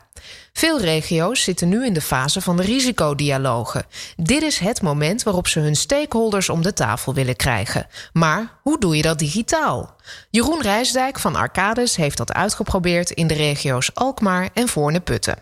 Veel 0.53 0.81
regio's 0.81 1.43
zitten 1.43 1.69
nu 1.69 1.87
in 1.87 1.93
de 1.93 2.01
fase 2.01 2.41
van 2.41 2.57
de 2.57 2.63
risicodialogen. 2.63 3.85
Dit 4.17 4.43
is 4.43 4.59
het 4.59 4.83
moment 4.83 5.23
waarop 5.23 5.49
ze 5.49 5.61
hun 5.61 5.77
stakeholders 5.77 6.49
om 6.49 6.63
de 6.63 6.73
tafel 6.73 7.15
willen 7.15 7.37
krijgen. 7.37 7.87
Maar 8.13 8.59
hoe 8.63 8.79
doe 8.79 8.97
je 8.97 9.03
dat 9.03 9.19
digitaal? 9.19 9.97
Jeroen 10.31 10.63
Rijsdijk 10.63 11.19
van 11.19 11.37
Arcades 11.37 11.97
heeft 11.97 12.17
dat 12.17 12.33
uitgeprobeerd 12.33 13.11
in 13.11 13.27
de 13.27 13.35
regio's 13.35 13.91
Alkmaar 13.95 14.51
en 14.55 14.69
Voorne-Putten. 14.69 15.39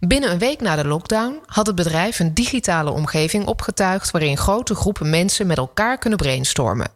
Binnen 0.00 0.30
een 0.30 0.38
week 0.38 0.60
na 0.60 0.76
de 0.76 0.86
lockdown 0.86 1.40
had 1.46 1.66
het 1.66 1.76
bedrijf 1.76 2.18
een 2.18 2.34
digitale 2.34 2.90
omgeving 2.90 3.46
opgetuigd 3.46 4.10
waarin 4.10 4.36
grote 4.36 4.74
groepen 4.74 5.10
mensen 5.10 5.46
met 5.46 5.56
elkaar 5.56 5.98
kunnen 5.98 6.18
brainstormen. 6.18 6.95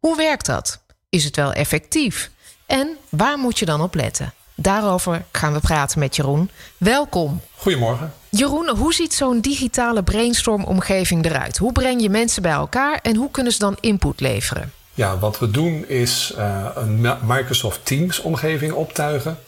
Hoe 0.00 0.16
werkt 0.16 0.46
dat? 0.46 0.80
Is 1.08 1.24
het 1.24 1.36
wel 1.36 1.52
effectief? 1.52 2.30
En 2.66 2.96
waar 3.08 3.38
moet 3.38 3.58
je 3.58 3.64
dan 3.64 3.80
op 3.80 3.94
letten? 3.94 4.32
Daarover 4.54 5.24
gaan 5.32 5.52
we 5.52 5.60
praten 5.60 5.98
met 5.98 6.16
Jeroen. 6.16 6.50
Welkom. 6.76 7.40
Goedemorgen. 7.56 8.12
Jeroen, 8.28 8.68
hoe 8.68 8.94
ziet 8.94 9.14
zo'n 9.14 9.40
digitale 9.40 10.02
brainstormomgeving 10.02 11.24
eruit? 11.24 11.56
Hoe 11.56 11.72
breng 11.72 12.02
je 12.02 12.10
mensen 12.10 12.42
bij 12.42 12.52
elkaar 12.52 12.98
en 13.02 13.16
hoe 13.16 13.30
kunnen 13.30 13.52
ze 13.52 13.58
dan 13.58 13.76
input 13.80 14.20
leveren? 14.20 14.72
Ja, 14.94 15.18
wat 15.18 15.38
we 15.38 15.50
doen 15.50 15.88
is 15.88 16.32
uh, 16.36 16.66
een 16.74 17.00
Microsoft 17.22 17.86
Teams 17.86 18.20
omgeving 18.20 18.72
optuigen. 18.72 19.38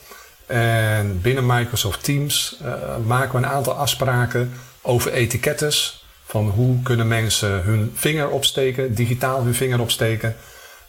En 0.47 1.21
binnen 1.21 1.47
Microsoft 1.47 2.05
Teams 2.05 2.57
uh, 2.63 2.73
maken 3.07 3.41
we 3.41 3.47
een 3.47 3.53
aantal 3.53 3.75
afspraken 3.75 4.53
over 4.83 5.13
etikettes. 5.13 6.02
Van 6.33 6.49
hoe 6.49 6.83
kunnen 6.83 7.09
mensen 7.09 7.63
hun 7.63 7.93
vinger 7.95 8.29
opsteken, 8.29 8.95
digitaal 8.95 9.43
hun 9.43 9.55
vinger 9.55 9.81
opsteken. 9.81 10.37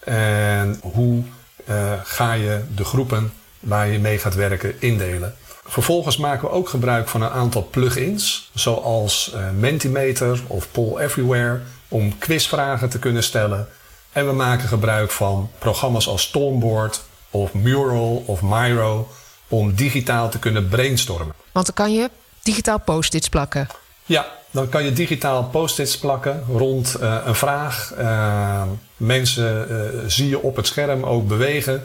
En 0.03 0.79
hoe 0.81 1.23
uh, 1.69 1.93
ga 2.03 2.33
je 2.33 2.63
de 2.75 2.83
groepen 2.83 3.33
waar 3.59 3.87
je 3.87 3.99
mee 3.99 4.17
gaat 4.17 4.35
werken 4.35 4.81
indelen. 4.81 5.35
Vervolgens 5.65 6.17
maken 6.17 6.47
we 6.47 6.53
ook 6.53 6.69
gebruik 6.69 7.07
van 7.07 7.21
een 7.21 7.29
aantal 7.29 7.67
plugins, 7.71 8.49
zoals 8.53 9.31
uh, 9.35 9.49
Mentimeter 9.49 10.41
of 10.47 10.71
Poll 10.71 10.97
Everywhere, 10.97 11.61
om 11.87 12.17
quizvragen 12.17 12.89
te 12.89 12.99
kunnen 12.99 13.23
stellen. 13.23 13.67
En 14.11 14.27
we 14.27 14.33
maken 14.33 14.67
gebruik 14.67 15.11
van 15.11 15.51
programma's 15.59 16.07
als 16.07 16.21
Stormboard 16.21 17.01
of 17.29 17.53
Mural 17.53 18.23
of 18.25 18.41
Miro 18.41 19.07
om 19.47 19.75
digitaal 19.75 20.29
te 20.29 20.39
kunnen 20.39 20.69
brainstormen. 20.69 21.35
Want 21.51 21.65
dan 21.65 21.75
kan 21.75 21.93
je 21.93 22.09
digitaal 22.43 22.79
post-its 22.79 23.29
plakken. 23.29 23.67
Ja, 24.05 24.41
dan 24.53 24.69
kan 24.69 24.83
je 24.83 24.93
digitaal 24.93 25.43
post-its 25.43 25.97
plakken 25.97 26.43
rond 26.47 26.97
uh, 27.01 27.17
een 27.25 27.35
vraag. 27.35 27.93
Uh, 27.99 28.61
mensen 28.97 29.67
zie 30.11 30.29
je 30.29 30.41
op 30.41 30.55
het 30.55 30.67
scherm 30.67 31.03
ook 31.03 31.27
bewegen. 31.27 31.83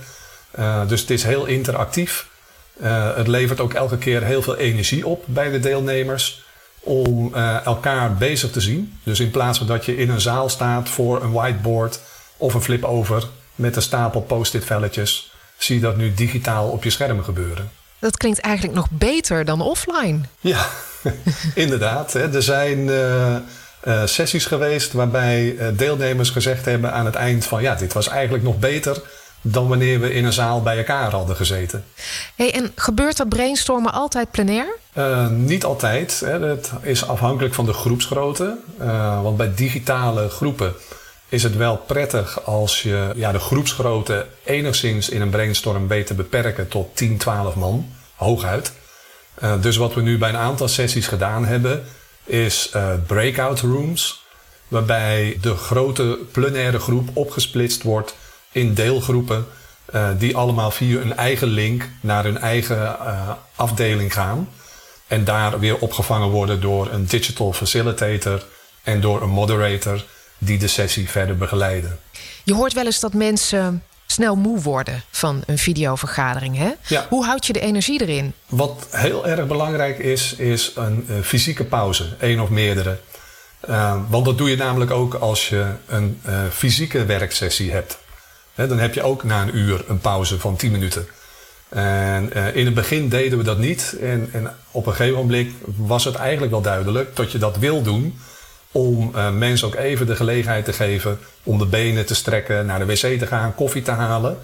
Dus 0.87 1.01
het 1.01 1.11
is 1.11 1.23
heel 1.23 1.47
interactief. 1.47 2.29
het 3.15 3.27
levert 3.27 3.61
ook 3.61 3.75
elke 3.75 3.99
keer 3.99 4.23
heel 4.23 4.43
veel 4.43 4.57
energie 4.57 5.07
op 5.07 5.25
bij 5.27 5.51
de 5.51 5.61
deelnemers 5.61 6.45
om 6.81 7.35
elkaar 7.65 8.15
bezig 8.15 8.51
te 8.51 8.61
zien. 8.61 8.99
Dus 9.03 9.21
in 9.21 9.31
plaats 9.31 9.59
van 9.59 9.67
dat 9.67 9.85
je 9.85 9.97
in 9.97 10.11
een 10.11 10.21
zaal 10.21 10.49
staat 10.49 10.89
voor 10.89 11.23
een 11.23 11.33
whiteboard 11.33 12.01
of 12.37 12.55
een 12.55 12.63
flip-over 12.63 13.29
met 13.55 13.77
een 13.77 13.83
stapel 13.83 14.21
post-it 14.21 14.65
velletjes, 14.65 15.33
zie 15.57 15.75
je 15.75 15.81
dat 15.81 15.97
nu 15.97 16.15
digitaal 16.15 16.69
op 16.69 16.85
je 16.85 16.91
schermen 16.91 17.25
gebeuren. 17.25 17.71
Dat 17.99 18.17
klinkt 18.17 18.41
eigenlijk 18.41 18.77
nog 18.77 18.89
beter 18.91 19.45
dan 19.45 19.61
offline. 19.61 20.21
Ja, 20.41 20.67
inderdaad. 21.55 22.13
Hè. 22.13 22.35
Er 22.35 22.43
zijn 22.43 22.79
uh, 22.79 23.37
uh, 23.85 24.07
sessies 24.07 24.47
geweest 24.47 24.93
waarbij 24.93 25.53
uh, 25.53 25.67
deelnemers 25.73 26.31
gezegd 26.31 26.65
hebben 26.65 26.93
aan 26.93 27.05
het 27.05 27.15
eind 27.15 27.45
van 27.45 27.63
ja, 27.63 27.75
dit 27.75 27.93
was 27.93 28.09
eigenlijk 28.09 28.45
nog 28.45 28.59
beter 28.59 29.03
dan 29.41 29.69
wanneer 29.69 30.01
we 30.01 30.13
in 30.13 30.25
een 30.25 30.33
zaal 30.33 30.63
bij 30.63 30.77
elkaar 30.77 31.11
hadden 31.11 31.37
gezeten. 31.37 31.85
Hey, 32.35 32.55
en 32.55 32.73
gebeurt 32.75 33.17
dat 33.17 33.29
brainstormen 33.29 33.93
altijd 33.93 34.31
plenair? 34.31 34.67
niet 35.31 35.65
altijd. 35.65 36.21
Hè. 36.25 36.41
Het 36.41 36.71
is 36.83 37.07
afhankelijk 37.07 37.55
van 37.55 37.67
de 37.67 37.73
groepsgrootte. 37.73 38.57
want 39.23 39.37
bij 39.37 39.53
digitale 39.55 40.29
groepen 40.29 40.75
is 41.29 41.43
het 41.43 41.57
wel 41.57 41.77
prettig 41.77 42.45
als 42.45 42.83
je 42.83 43.13
ja, 43.15 43.33
de 43.33 43.39
groepsgrootte 43.39 44.27
enigszins 44.45 45.09
in 45.09 45.21
een 45.21 45.31
brainstorm 45.31 45.89
weet 45.89 46.07
te 46.07 46.15
beperken 46.15 46.69
tot 46.69 46.97
10, 46.97 47.17
12 47.17 47.55
man, 47.55 47.93
hooguit. 48.15 48.73
Uh, 49.43 49.63
dus 49.63 49.77
wat 49.77 49.95
we 49.95 50.01
nu 50.01 50.19
bij 50.19 50.29
een 50.29 50.37
aantal 50.37 50.69
sessies 50.69 51.07
gedaan 51.07 51.47
hebben, 51.47 51.85
is 52.25 52.71
uh, 52.77 52.89
breakout 53.07 53.61
rooms, 53.61 54.23
waarbij 54.69 55.39
de 55.41 55.55
grote 55.55 56.19
plenaire 56.33 56.79
groep 56.79 57.09
opgesplitst 57.13 57.83
wordt 57.83 58.15
in 58.53 58.75
deelgroepen, 58.75 59.47
uh, 59.95 60.09
die 60.19 60.37
allemaal 60.37 60.71
via 60.71 61.01
een 61.01 61.17
eigen 61.17 61.49
link 61.49 61.89
naar 62.01 62.25
hun 62.25 62.39
eigen 62.39 62.97
afdeling 63.55 64.13
gaan. 64.13 64.49
En 65.07 65.25
daar 65.25 65.59
weer 65.59 65.79
opgevangen 65.79 66.29
worden 66.29 66.61
door 66.61 66.93
een 66.93 67.07
digital 67.07 67.53
facilitator 67.53 68.47
en 68.83 69.01
door 69.01 69.23
een 69.23 69.31
moderator 69.31 70.05
die 70.39 70.59
de 70.59 70.69
sessie 70.69 71.09
verder 71.09 71.37
begeleiden. 71.37 71.99
Je 72.45 72.55
hoort 72.55 72.73
wel 72.73 72.85
eens 72.85 73.01
dat 73.01 73.13
mensen 73.13 73.83
snel 74.11 74.37
moe 74.37 74.61
worden 74.61 75.03
van 75.11 75.43
een 75.47 75.59
videovergadering. 75.59 76.57
Hè? 76.57 76.71
Ja. 76.87 77.07
Hoe 77.09 77.25
houd 77.25 77.47
je 77.47 77.53
de 77.53 77.61
energie 77.61 78.01
erin? 78.03 78.35
Wat 78.47 78.87
heel 78.91 79.27
erg 79.27 79.47
belangrijk 79.47 79.99
is, 79.99 80.35
is 80.35 80.73
een, 80.75 81.05
een 81.09 81.25
fysieke 81.25 81.65
pauze, 81.65 82.17
één 82.21 82.41
of 82.41 82.49
meerdere. 82.49 82.99
Uh, 83.69 83.97
want 84.09 84.25
dat 84.25 84.39
doe 84.39 84.51
je 84.51 84.57
namelijk 84.57 84.91
ook 84.91 85.15
als 85.15 85.49
je 85.49 85.67
een 85.87 86.21
uh, 86.27 86.41
fysieke 86.53 87.05
werksessie 87.05 87.73
hebt. 87.73 87.99
dan 88.55 88.79
heb 88.79 88.95
je 88.95 89.03
ook 89.03 89.25
na 89.25 89.43
een 89.43 89.57
uur 89.57 89.85
een 89.89 90.01
pauze 90.01 90.39
van 90.39 90.57
10 90.57 90.71
minuten. 90.71 91.09
En 91.69 92.33
in 92.55 92.65
het 92.65 92.75
begin 92.75 93.09
deden 93.09 93.39
we 93.39 93.45
dat 93.45 93.59
niet. 93.59 93.97
En, 94.01 94.29
en 94.33 94.55
op 94.71 94.87
een 94.87 94.95
gegeven 94.95 95.19
moment 95.19 95.53
was 95.77 96.05
het 96.05 96.15
eigenlijk 96.15 96.53
wel 96.53 96.61
duidelijk 96.61 97.17
dat 97.17 97.33
je 97.33 97.39
dat 97.39 97.57
wil 97.57 97.83
doen 97.83 98.19
om 98.73 99.13
uh, 99.15 99.31
mensen 99.31 99.67
ook 99.67 99.75
even 99.75 100.07
de 100.07 100.17
gelegenheid 100.17 100.65
te 100.65 100.73
geven 100.73 101.19
om 101.43 101.59
de 101.59 101.67
benen 101.67 102.07
te 102.07 102.15
strekken, 102.15 102.67
naar 102.67 102.79
de 102.79 102.87
wc 102.87 103.19
te 103.19 103.27
gaan, 103.27 103.55
koffie 103.55 103.83
te 103.83 103.91
halen. 103.91 104.39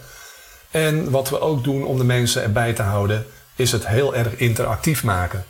En 0.71 1.11
wat 1.11 1.29
we 1.29 1.41
ook 1.41 1.65
doen 1.65 1.85
om 1.85 1.99
de 1.99 2.05
mensen 2.05 2.43
erbij 2.43 2.73
te 2.73 2.83
houden, 2.83 3.27
is 3.57 3.73
het 3.73 3.87
heel 3.87 4.15
erg 4.15 4.37
interactief 4.37 5.05
maken. 5.05 5.45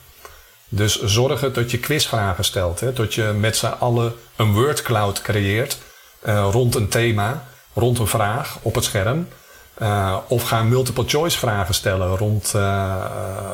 Dus 0.68 1.02
zorgen 1.02 1.52
dat 1.52 1.70
je 1.70 1.78
quizvragen 1.78 2.44
stelt, 2.44 2.80
hè, 2.80 2.92
dat 2.92 3.14
je 3.14 3.22
met 3.22 3.56
z'n 3.56 3.66
allen 3.66 4.14
een 4.36 4.52
wordcloud 4.52 5.22
creëert 5.22 5.78
uh, 6.26 6.48
rond 6.50 6.74
een 6.74 6.88
thema, 6.88 7.44
rond 7.72 7.98
een 7.98 8.06
vraag 8.06 8.58
op 8.62 8.74
het 8.74 8.84
scherm. 8.84 9.28
Uh, 9.82 10.16
of 10.28 10.42
ga 10.42 10.62
multiple 10.62 11.04
choice 11.06 11.38
vragen 11.38 11.74
stellen 11.74 12.16
rond, 12.16 12.54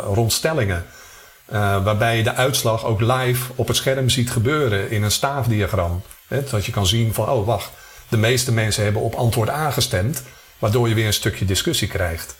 rond 0.04 0.32
stellingen. 0.32 0.86
Uh, 1.52 1.84
waarbij 1.84 2.16
je 2.16 2.22
de 2.22 2.34
uitslag 2.34 2.84
ook 2.84 3.00
live 3.00 3.52
op 3.54 3.68
het 3.68 3.76
scherm 3.76 4.08
ziet 4.08 4.30
gebeuren 4.30 4.90
in 4.90 5.02
een 5.02 5.10
staafdiagram. 5.10 6.02
Hè, 6.28 6.44
dat 6.44 6.64
je 6.64 6.72
kan 6.72 6.86
zien 6.86 7.14
van, 7.14 7.28
oh 7.28 7.46
wacht, 7.46 7.70
de 8.08 8.16
meeste 8.16 8.52
mensen 8.52 8.84
hebben 8.84 9.02
op 9.02 9.14
antwoord 9.14 9.48
A 9.48 9.70
gestemd, 9.70 10.22
waardoor 10.58 10.88
je 10.88 10.94
weer 10.94 11.06
een 11.06 11.12
stukje 11.12 11.44
discussie 11.44 11.88
krijgt. 11.88 12.36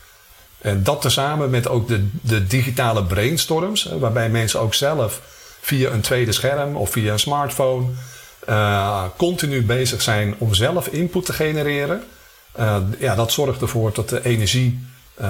En 0.58 0.82
dat 0.82 1.00
tezamen 1.00 1.50
met 1.50 1.68
ook 1.68 1.88
de, 1.88 2.08
de 2.22 2.46
digitale 2.46 3.04
brainstorms, 3.04 3.88
waarbij 3.98 4.28
mensen 4.28 4.60
ook 4.60 4.74
zelf 4.74 5.20
via 5.60 5.90
een 5.90 6.00
tweede 6.00 6.32
scherm 6.32 6.76
of 6.76 6.90
via 6.90 7.12
een 7.12 7.18
smartphone 7.18 7.86
uh, 8.48 9.04
continu 9.16 9.64
bezig 9.64 10.02
zijn 10.02 10.34
om 10.38 10.54
zelf 10.54 10.86
input 10.86 11.24
te 11.24 11.32
genereren. 11.32 12.04
Uh, 12.58 12.76
ja, 12.98 13.14
dat 13.14 13.32
zorgt 13.32 13.60
ervoor 13.60 13.92
dat 13.94 14.08
de 14.08 14.24
energie 14.24 14.88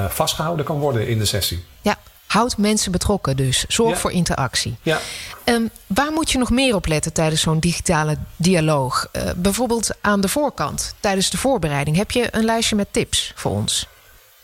vastgehouden 0.08 0.64
kan 0.64 0.78
worden 0.78 1.08
in 1.08 1.18
de 1.18 1.24
sessie. 1.24 1.64
Ja, 1.80 1.96
Houd 2.30 2.56
mensen 2.56 2.92
betrokken 2.92 3.36
dus. 3.36 3.64
Zorg 3.68 3.98
voor 3.98 4.12
interactie. 4.12 4.76
Ja. 4.82 4.98
Um, 5.44 5.70
waar 5.86 6.12
moet 6.12 6.30
je 6.30 6.38
nog 6.38 6.50
meer 6.50 6.74
op 6.74 6.86
letten 6.86 7.12
tijdens 7.12 7.40
zo'n 7.40 7.58
digitale 7.58 8.16
dialoog? 8.36 9.08
Uh, 9.12 9.22
bijvoorbeeld 9.36 9.90
aan 10.00 10.20
de 10.20 10.28
voorkant, 10.28 10.94
tijdens 11.00 11.30
de 11.30 11.38
voorbereiding. 11.38 11.96
Heb 11.96 12.10
je 12.10 12.28
een 12.30 12.44
lijstje 12.44 12.76
met 12.76 12.92
tips 12.92 13.32
voor 13.36 13.50
ons? 13.50 13.86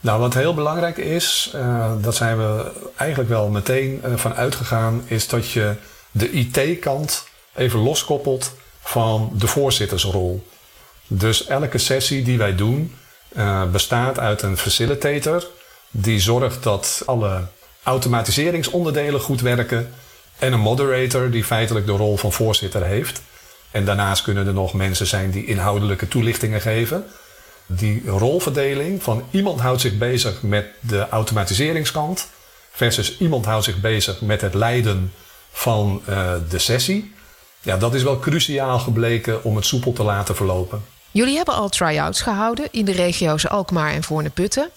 Nou, 0.00 0.20
wat 0.20 0.34
heel 0.34 0.54
belangrijk 0.54 0.96
is, 0.96 1.52
uh, 1.54 1.92
dat 2.00 2.14
zijn 2.14 2.36
we 2.36 2.72
eigenlijk 2.96 3.30
wel 3.30 3.48
meteen 3.48 4.02
uh, 4.04 4.16
van 4.16 4.34
uitgegaan, 4.34 5.02
is 5.06 5.28
dat 5.28 5.50
je 5.50 5.74
de 6.10 6.30
IT-kant 6.30 7.24
even 7.54 7.80
loskoppelt 7.80 8.54
van 8.80 9.30
de 9.34 9.46
voorzittersrol. 9.46 10.46
Dus 11.06 11.46
elke 11.46 11.78
sessie 11.78 12.22
die 12.22 12.38
wij 12.38 12.54
doen 12.54 12.94
bestaat 13.70 14.18
uit 14.18 14.42
een 14.42 14.56
facilitator 14.56 15.46
die 15.90 16.20
zorgt 16.20 16.62
dat 16.62 17.02
alle 17.06 17.42
automatiseringsonderdelen 17.86 19.20
goed 19.20 19.40
werken. 19.40 19.92
En 20.38 20.52
een 20.52 20.60
moderator 20.60 21.30
die 21.30 21.44
feitelijk 21.44 21.86
de 21.86 21.92
rol 21.92 22.16
van 22.16 22.32
voorzitter 22.32 22.84
heeft. 22.84 23.22
En 23.70 23.84
daarnaast 23.84 24.22
kunnen 24.22 24.46
er 24.46 24.52
nog 24.52 24.72
mensen 24.74 25.06
zijn 25.06 25.30
die 25.30 25.46
inhoudelijke 25.46 26.08
toelichtingen 26.08 26.60
geven. 26.60 27.04
Die 27.66 28.02
rolverdeling 28.06 29.02
van 29.02 29.24
iemand 29.30 29.60
houdt 29.60 29.80
zich 29.80 29.98
bezig 29.98 30.42
met 30.42 30.66
de 30.80 31.08
automatiseringskant. 31.08 32.28
Versus 32.70 33.18
iemand 33.18 33.44
houdt 33.44 33.64
zich 33.64 33.80
bezig 33.80 34.20
met 34.20 34.40
het 34.40 34.54
leiden 34.54 35.12
van 35.52 36.02
uh, 36.08 36.32
de 36.48 36.58
sessie. 36.58 37.14
Ja, 37.60 37.76
dat 37.76 37.94
is 37.94 38.02
wel 38.02 38.18
cruciaal 38.18 38.78
gebleken 38.78 39.44
om 39.44 39.56
het 39.56 39.64
soepel 39.64 39.92
te 39.92 40.02
laten 40.02 40.36
verlopen. 40.36 40.84
Jullie 41.10 41.36
hebben 41.36 41.54
al 41.54 41.68
try-outs 41.68 42.20
gehouden 42.20 42.68
in 42.70 42.84
de 42.84 42.92
regio's 42.92 43.46
Alkmaar 43.46 43.92
en 43.92 44.02
Voorne-Putten. 44.02 44.70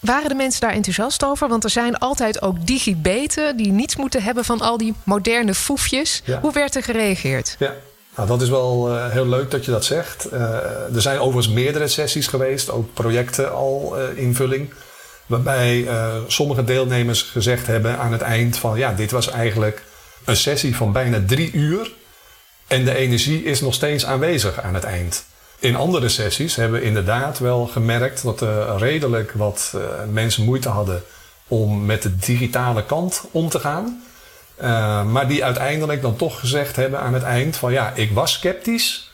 Waren 0.00 0.28
de 0.28 0.34
mensen 0.34 0.60
daar 0.60 0.72
enthousiast 0.72 1.24
over? 1.24 1.48
Want 1.48 1.64
er 1.64 1.70
zijn 1.70 1.98
altijd 1.98 2.42
ook 2.42 2.66
digibeten 2.66 3.56
die 3.56 3.72
niets 3.72 3.96
moeten 3.96 4.22
hebben 4.22 4.44
van 4.44 4.60
al 4.60 4.78
die 4.78 4.94
moderne 5.04 5.54
foefjes. 5.54 6.22
Hoe 6.40 6.52
werd 6.52 6.74
er 6.74 6.82
gereageerd? 6.82 7.56
Ja, 7.58 7.74
nou, 8.16 8.28
dat 8.28 8.42
is 8.42 8.48
wel 8.48 8.94
uh, 8.94 9.10
heel 9.10 9.26
leuk 9.26 9.50
dat 9.50 9.64
je 9.64 9.70
dat 9.70 9.84
zegt. 9.84 10.32
Uh, 10.32 10.40
er 10.94 11.02
zijn 11.02 11.18
overigens 11.18 11.54
meerdere 11.54 11.88
sessies 11.88 12.26
geweest, 12.26 12.70
ook 12.70 12.94
projecten 12.94 13.52
al 13.52 13.94
uh, 13.98 14.18
invulling. 14.18 14.72
Waarbij 15.26 15.88
sommige 16.26 16.64
deelnemers 16.64 17.22
gezegd 17.22 17.66
hebben 17.66 17.98
aan 17.98 18.12
het 18.12 18.20
eind 18.20 18.56
van 18.56 18.78
ja, 18.78 18.92
dit 18.92 19.10
was 19.10 19.30
eigenlijk 19.30 19.82
een 20.24 20.36
sessie 20.36 20.76
van 20.76 20.92
bijna 20.92 21.22
drie 21.26 21.52
uur. 21.52 21.92
En 22.66 22.84
de 22.84 22.94
energie 22.94 23.44
is 23.44 23.60
nog 23.60 23.74
steeds 23.74 24.06
aanwezig 24.06 24.60
aan 24.62 24.74
het 24.74 24.84
eind. 24.84 25.24
In 25.58 25.76
andere 25.76 26.08
sessies 26.08 26.56
hebben 26.56 26.80
we 26.80 26.86
inderdaad 26.86 27.38
wel 27.38 27.66
gemerkt 27.66 28.22
dat 28.22 28.40
er 28.40 28.76
redelijk 28.76 29.32
wat 29.32 29.72
uh, 29.74 29.82
mensen 30.10 30.44
moeite 30.44 30.68
hadden 30.68 31.02
om 31.48 31.86
met 31.86 32.02
de 32.02 32.16
digitale 32.16 32.84
kant 32.84 33.24
om 33.30 33.48
te 33.48 33.58
gaan. 33.58 34.02
Uh, 34.60 35.04
maar 35.04 35.28
die 35.28 35.44
uiteindelijk 35.44 36.02
dan 36.02 36.16
toch 36.16 36.40
gezegd 36.40 36.76
hebben 36.76 37.00
aan 37.00 37.14
het 37.14 37.22
eind 37.22 37.56
van 37.56 37.72
ja, 37.72 37.92
ik 37.94 38.10
was 38.12 38.32
sceptisch, 38.32 39.12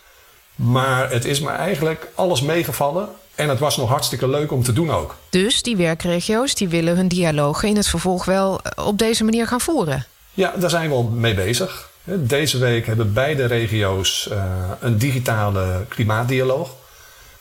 maar 0.54 1.10
het 1.10 1.24
is 1.24 1.40
me 1.40 1.50
eigenlijk 1.50 2.08
alles 2.14 2.40
meegevallen 2.40 3.08
en 3.34 3.48
het 3.48 3.58
was 3.58 3.76
nog 3.76 3.88
hartstikke 3.88 4.28
leuk 4.28 4.52
om 4.52 4.62
te 4.62 4.72
doen 4.72 4.90
ook. 4.90 5.16
Dus 5.30 5.62
die 5.62 5.76
werkregio's 5.76 6.54
die 6.54 6.68
willen 6.68 6.96
hun 6.96 7.08
dialogen 7.08 7.68
in 7.68 7.76
het 7.76 7.88
vervolg 7.88 8.24
wel 8.24 8.60
op 8.76 8.98
deze 8.98 9.24
manier 9.24 9.46
gaan 9.46 9.60
voeren? 9.60 10.06
Ja, 10.32 10.52
daar 10.56 10.70
zijn 10.70 10.88
we 10.88 10.94
al 10.94 11.02
mee 11.02 11.34
bezig. 11.34 11.92
Deze 12.06 12.58
week 12.58 12.86
hebben 12.86 13.12
beide 13.12 13.44
regio's 13.44 14.28
uh, 14.32 14.44
een 14.80 14.98
digitale 14.98 15.84
klimaatdialoog. 15.88 16.70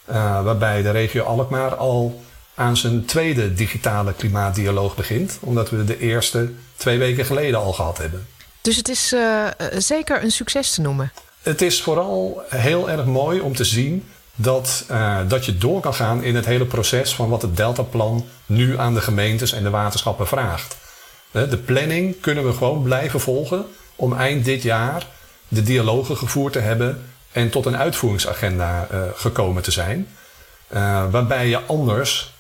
Uh, 0.10 0.44
waarbij 0.44 0.82
de 0.82 0.92
regio 0.92 1.24
Alkmaar 1.24 1.76
al 1.76 2.24
aan 2.56 2.78
zijn 2.78 3.06
tweede 3.06 3.54
digitale 3.54 4.14
klimaatdialoog 4.14 4.96
begint. 4.96 5.38
Omdat 5.42 5.70
we 5.70 5.84
de 5.84 6.00
eerste 6.00 6.52
twee 6.76 6.98
weken 6.98 7.26
geleden 7.26 7.60
al 7.60 7.74
gehad 7.74 7.98
hebben. 7.98 8.28
Dus 8.62 8.76
het 8.76 8.90
is 8.90 9.14
uh, 9.14 9.48
zeker 9.78 10.24
een 10.24 10.32
succes 10.32 10.74
te 10.74 10.82
noemen. 10.82 11.12
Het 11.42 11.62
is 11.62 11.82
vooral 11.82 12.44
heel 12.50 12.90
erg 12.90 13.06
mooi 13.06 13.40
om 13.40 13.56
te 13.56 13.64
zien 13.64 14.06
dat, 14.36 14.86
dat 15.28 15.46
je 15.46 15.58
door 15.58 15.82
kan 15.82 15.94
gaan 15.94 16.24
in 16.24 16.36
het 16.36 16.46
hele 16.46 16.66
proces 16.66 17.16
van 17.16 17.30
wat 17.30 17.42
het 17.42 17.58
Deltaplan 17.58 18.26
nu 18.46 18.80
aan 18.80 18.94
de 18.94 19.02
gemeentes 19.02 19.52
en 19.52 19.64
de 19.64 19.70
waterschappen 19.70 20.28
vraagt. 20.28 20.78
De 21.32 21.58
planning 21.66 22.20
kunnen 22.20 22.46
we 22.46 22.54
gewoon 22.54 22.84
blijven 22.84 23.20
volgen 23.20 23.66
om 23.96 24.14
eind 24.14 24.46
dit 24.46 24.64
jaar 24.64 25.08
de 25.48 25.64
dialogen 25.64 26.18
gevoerd 26.18 26.54
te 26.54 26.60
hebben 26.60 27.10
en 27.32 27.50
tot 27.50 27.66
een 27.66 27.78
uitvoeringsagenda 27.78 28.88
uh, 28.92 29.02
gekomen 29.16 29.64
te 29.64 29.72
zijn. 29.72 30.08
Uh, 30.74 31.12
waarbij 31.12 31.48
je 31.48 31.62
anders 31.66 32.32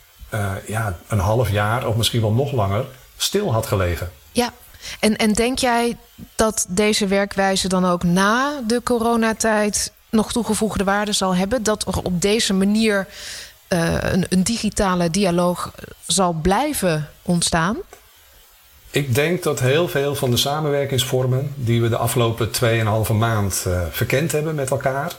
ja, 0.68 0.98
een 1.08 1.20
half 1.20 1.50
jaar 1.50 1.88
of 1.88 1.96
misschien 1.96 2.22
wel 2.22 2.32
nog 2.32 2.52
langer 2.52 2.86
stil 3.18 3.54
had 3.54 3.66
gelegen. 3.66 4.12
Ja, 4.32 4.54
en, 5.00 5.18
en 5.18 5.34
denk 5.34 5.60
jij 5.60 5.98
dat 6.36 6.66
deze 6.70 7.08
werkwijze 7.08 7.68
dan 7.68 7.86
ook 7.86 8.04
na 8.04 8.62
de 8.68 8.82
coronatijd 8.84 9.92
nog 10.10 10.32
toegevoegde 10.32 10.84
waarde 10.84 11.12
zal 11.12 11.36
hebben? 11.36 11.64
Dat 11.64 11.88
er 11.88 12.04
op 12.04 12.22
deze 12.22 12.54
manier 12.54 13.08
een, 13.68 14.26
een, 14.30 14.44
digitale 14.44 15.10
dialoog 15.10 15.72
zal 16.08 16.34
blijven 16.34 17.10
ontstaan? 17.22 17.78
Ik 18.94 19.16
denk 19.16 19.44
dat 19.44 19.60
heel 19.60 19.88
veel 19.88 20.16
van 20.16 20.32
de 20.32 20.38
samenwerkingsvormen 20.38 21.54
die 21.56 21.82
we 21.82 21.90
de 21.90 21.98
afgelopen 21.98 22.50
2,5 23.08 23.14
maand 23.14 23.64
uh, 23.68 23.82
verkend 23.92 24.32
hebben 24.32 24.56
met 24.56 24.70
elkaar, 24.70 25.14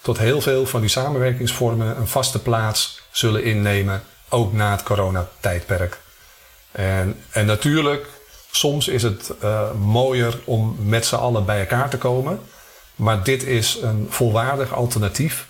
tot 0.00 0.18
heel 0.18 0.40
veel 0.40 0.66
van 0.66 0.80
die 0.80 0.90
samenwerkingsvormen 0.90 1.96
een 1.96 2.08
vaste 2.08 2.42
plaats 2.42 3.02
zullen 3.10 3.44
innemen, 3.44 4.02
ook 4.28 4.52
na 4.52 4.70
het 4.70 4.82
coronatijdperk. 4.82 5.98
En, 6.72 7.16
en 7.30 7.46
natuurlijk, 7.46 8.06
soms 8.50 8.88
is 8.88 9.02
het 9.02 9.32
uh, 9.42 9.72
mooier 9.72 10.38
om 10.44 10.76
met 10.80 11.06
z'n 11.06 11.14
allen 11.14 11.44
bij 11.44 11.60
elkaar 11.60 11.90
te 11.90 11.98
komen. 11.98 12.40
Maar 12.96 13.22
dit 13.22 13.42
is 13.42 13.78
een 13.82 14.06
volwaardig 14.10 14.74
alternatief 14.74 15.46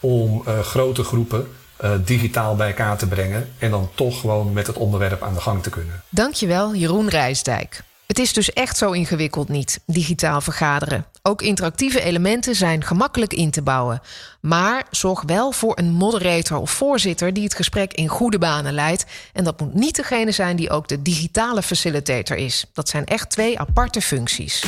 om 0.00 0.42
uh, 0.48 0.60
grote 0.60 1.04
groepen 1.04 1.48
uh, 1.84 1.90
digitaal 2.04 2.56
bij 2.56 2.68
elkaar 2.68 2.96
te 2.96 3.06
brengen. 3.06 3.52
En 3.58 3.70
dan 3.70 3.90
toch 3.94 4.20
gewoon 4.20 4.52
met 4.52 4.66
het 4.66 4.76
onderwerp 4.76 5.22
aan 5.22 5.34
de 5.34 5.40
gang 5.40 5.62
te 5.62 5.70
kunnen. 5.70 6.02
Dankjewel, 6.08 6.74
Jeroen 6.74 7.08
Rijsdijk. 7.08 7.82
Het 8.10 8.18
is 8.18 8.32
dus 8.32 8.52
echt 8.52 8.76
zo 8.76 8.90
ingewikkeld 8.90 9.48
niet, 9.48 9.80
digitaal 9.86 10.40
vergaderen. 10.40 11.06
Ook 11.22 11.42
interactieve 11.42 12.02
elementen 12.02 12.54
zijn 12.54 12.84
gemakkelijk 12.84 13.32
in 13.32 13.50
te 13.50 13.62
bouwen. 13.62 14.00
Maar 14.40 14.86
zorg 14.90 15.22
wel 15.26 15.52
voor 15.52 15.78
een 15.78 15.90
moderator 15.90 16.58
of 16.58 16.70
voorzitter 16.70 17.32
die 17.32 17.44
het 17.44 17.54
gesprek 17.54 17.92
in 17.92 18.08
goede 18.08 18.38
banen 18.38 18.72
leidt. 18.72 19.04
En 19.32 19.44
dat 19.44 19.60
moet 19.60 19.74
niet 19.74 19.96
degene 19.96 20.32
zijn 20.32 20.56
die 20.56 20.70
ook 20.70 20.88
de 20.88 21.02
digitale 21.02 21.62
facilitator 21.62 22.36
is. 22.36 22.64
Dat 22.72 22.88
zijn 22.88 23.06
echt 23.06 23.30
twee 23.30 23.58
aparte 23.58 24.00
functies. 24.00 24.64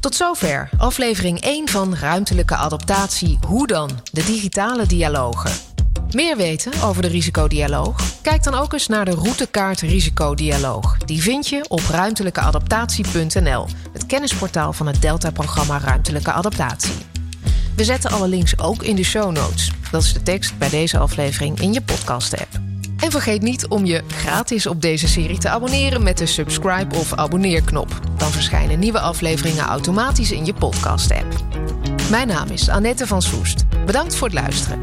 Tot 0.00 0.14
zover 0.14 0.68
aflevering 0.78 1.40
1 1.40 1.68
van 1.68 1.94
Ruimtelijke 1.94 2.56
Adaptatie. 2.56 3.38
Hoe 3.46 3.66
dan? 3.66 3.90
De 4.12 4.24
digitale 4.24 4.86
dialogen. 4.86 5.71
Meer 6.14 6.36
weten 6.36 6.72
over 6.82 7.02
de 7.02 7.08
risicodialoog? 7.08 8.00
Kijk 8.22 8.42
dan 8.42 8.54
ook 8.54 8.72
eens 8.72 8.86
naar 8.86 9.04
de 9.04 9.10
routekaart 9.10 9.80
Risicodialoog. 9.80 10.98
Die 10.98 11.22
vind 11.22 11.48
je 11.48 11.64
op 11.68 11.80
ruimtelijkeadaptatie.nl, 11.90 13.66
het 13.92 14.06
kennisportaal 14.06 14.72
van 14.72 14.86
het 14.86 15.02
Delta-programma 15.02 15.78
Ruimtelijke 15.78 16.32
Adaptatie. 16.32 16.94
We 17.76 17.84
zetten 17.84 18.10
alle 18.10 18.28
links 18.28 18.58
ook 18.58 18.82
in 18.82 18.96
de 18.96 19.04
show 19.04 19.32
notes. 19.32 19.72
Dat 19.90 20.02
is 20.02 20.12
de 20.12 20.22
tekst 20.22 20.58
bij 20.58 20.68
deze 20.68 20.98
aflevering 20.98 21.60
in 21.60 21.72
je 21.72 21.82
podcast-app. 21.82 22.48
En 22.96 23.10
vergeet 23.10 23.42
niet 23.42 23.66
om 23.66 23.84
je 23.84 24.02
gratis 24.08 24.66
op 24.66 24.82
deze 24.82 25.08
serie 25.08 25.38
te 25.38 25.48
abonneren 25.48 26.02
met 26.02 26.18
de 26.18 26.26
subscribe 26.26 26.96
of 26.96 27.12
abonneerknop. 27.12 28.00
Dan 28.16 28.30
verschijnen 28.30 28.78
nieuwe 28.78 29.00
afleveringen 29.00 29.64
automatisch 29.64 30.32
in 30.32 30.44
je 30.44 30.54
podcast-app. 30.54 31.34
Mijn 32.10 32.28
naam 32.28 32.48
is 32.48 32.68
Annette 32.68 33.06
van 33.06 33.22
Soest. 33.22 33.64
Bedankt 33.86 34.14
voor 34.14 34.28
het 34.28 34.36
luisteren. 34.36 34.80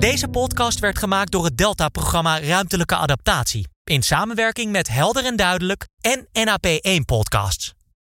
Deze 0.00 0.28
podcast 0.28 0.78
werd 0.78 0.98
gemaakt 0.98 1.32
door 1.32 1.44
het 1.44 1.56
Delta-programma 1.56 2.40
Ruimtelijke 2.40 2.96
Adaptatie. 2.96 3.68
In 3.84 4.02
samenwerking 4.02 4.72
met 4.72 4.88
Helder 4.88 5.24
en 5.24 5.36
Duidelijk 5.36 5.88
en 6.00 6.26
NAP1 6.26 7.04
Podcasts. 7.06 7.74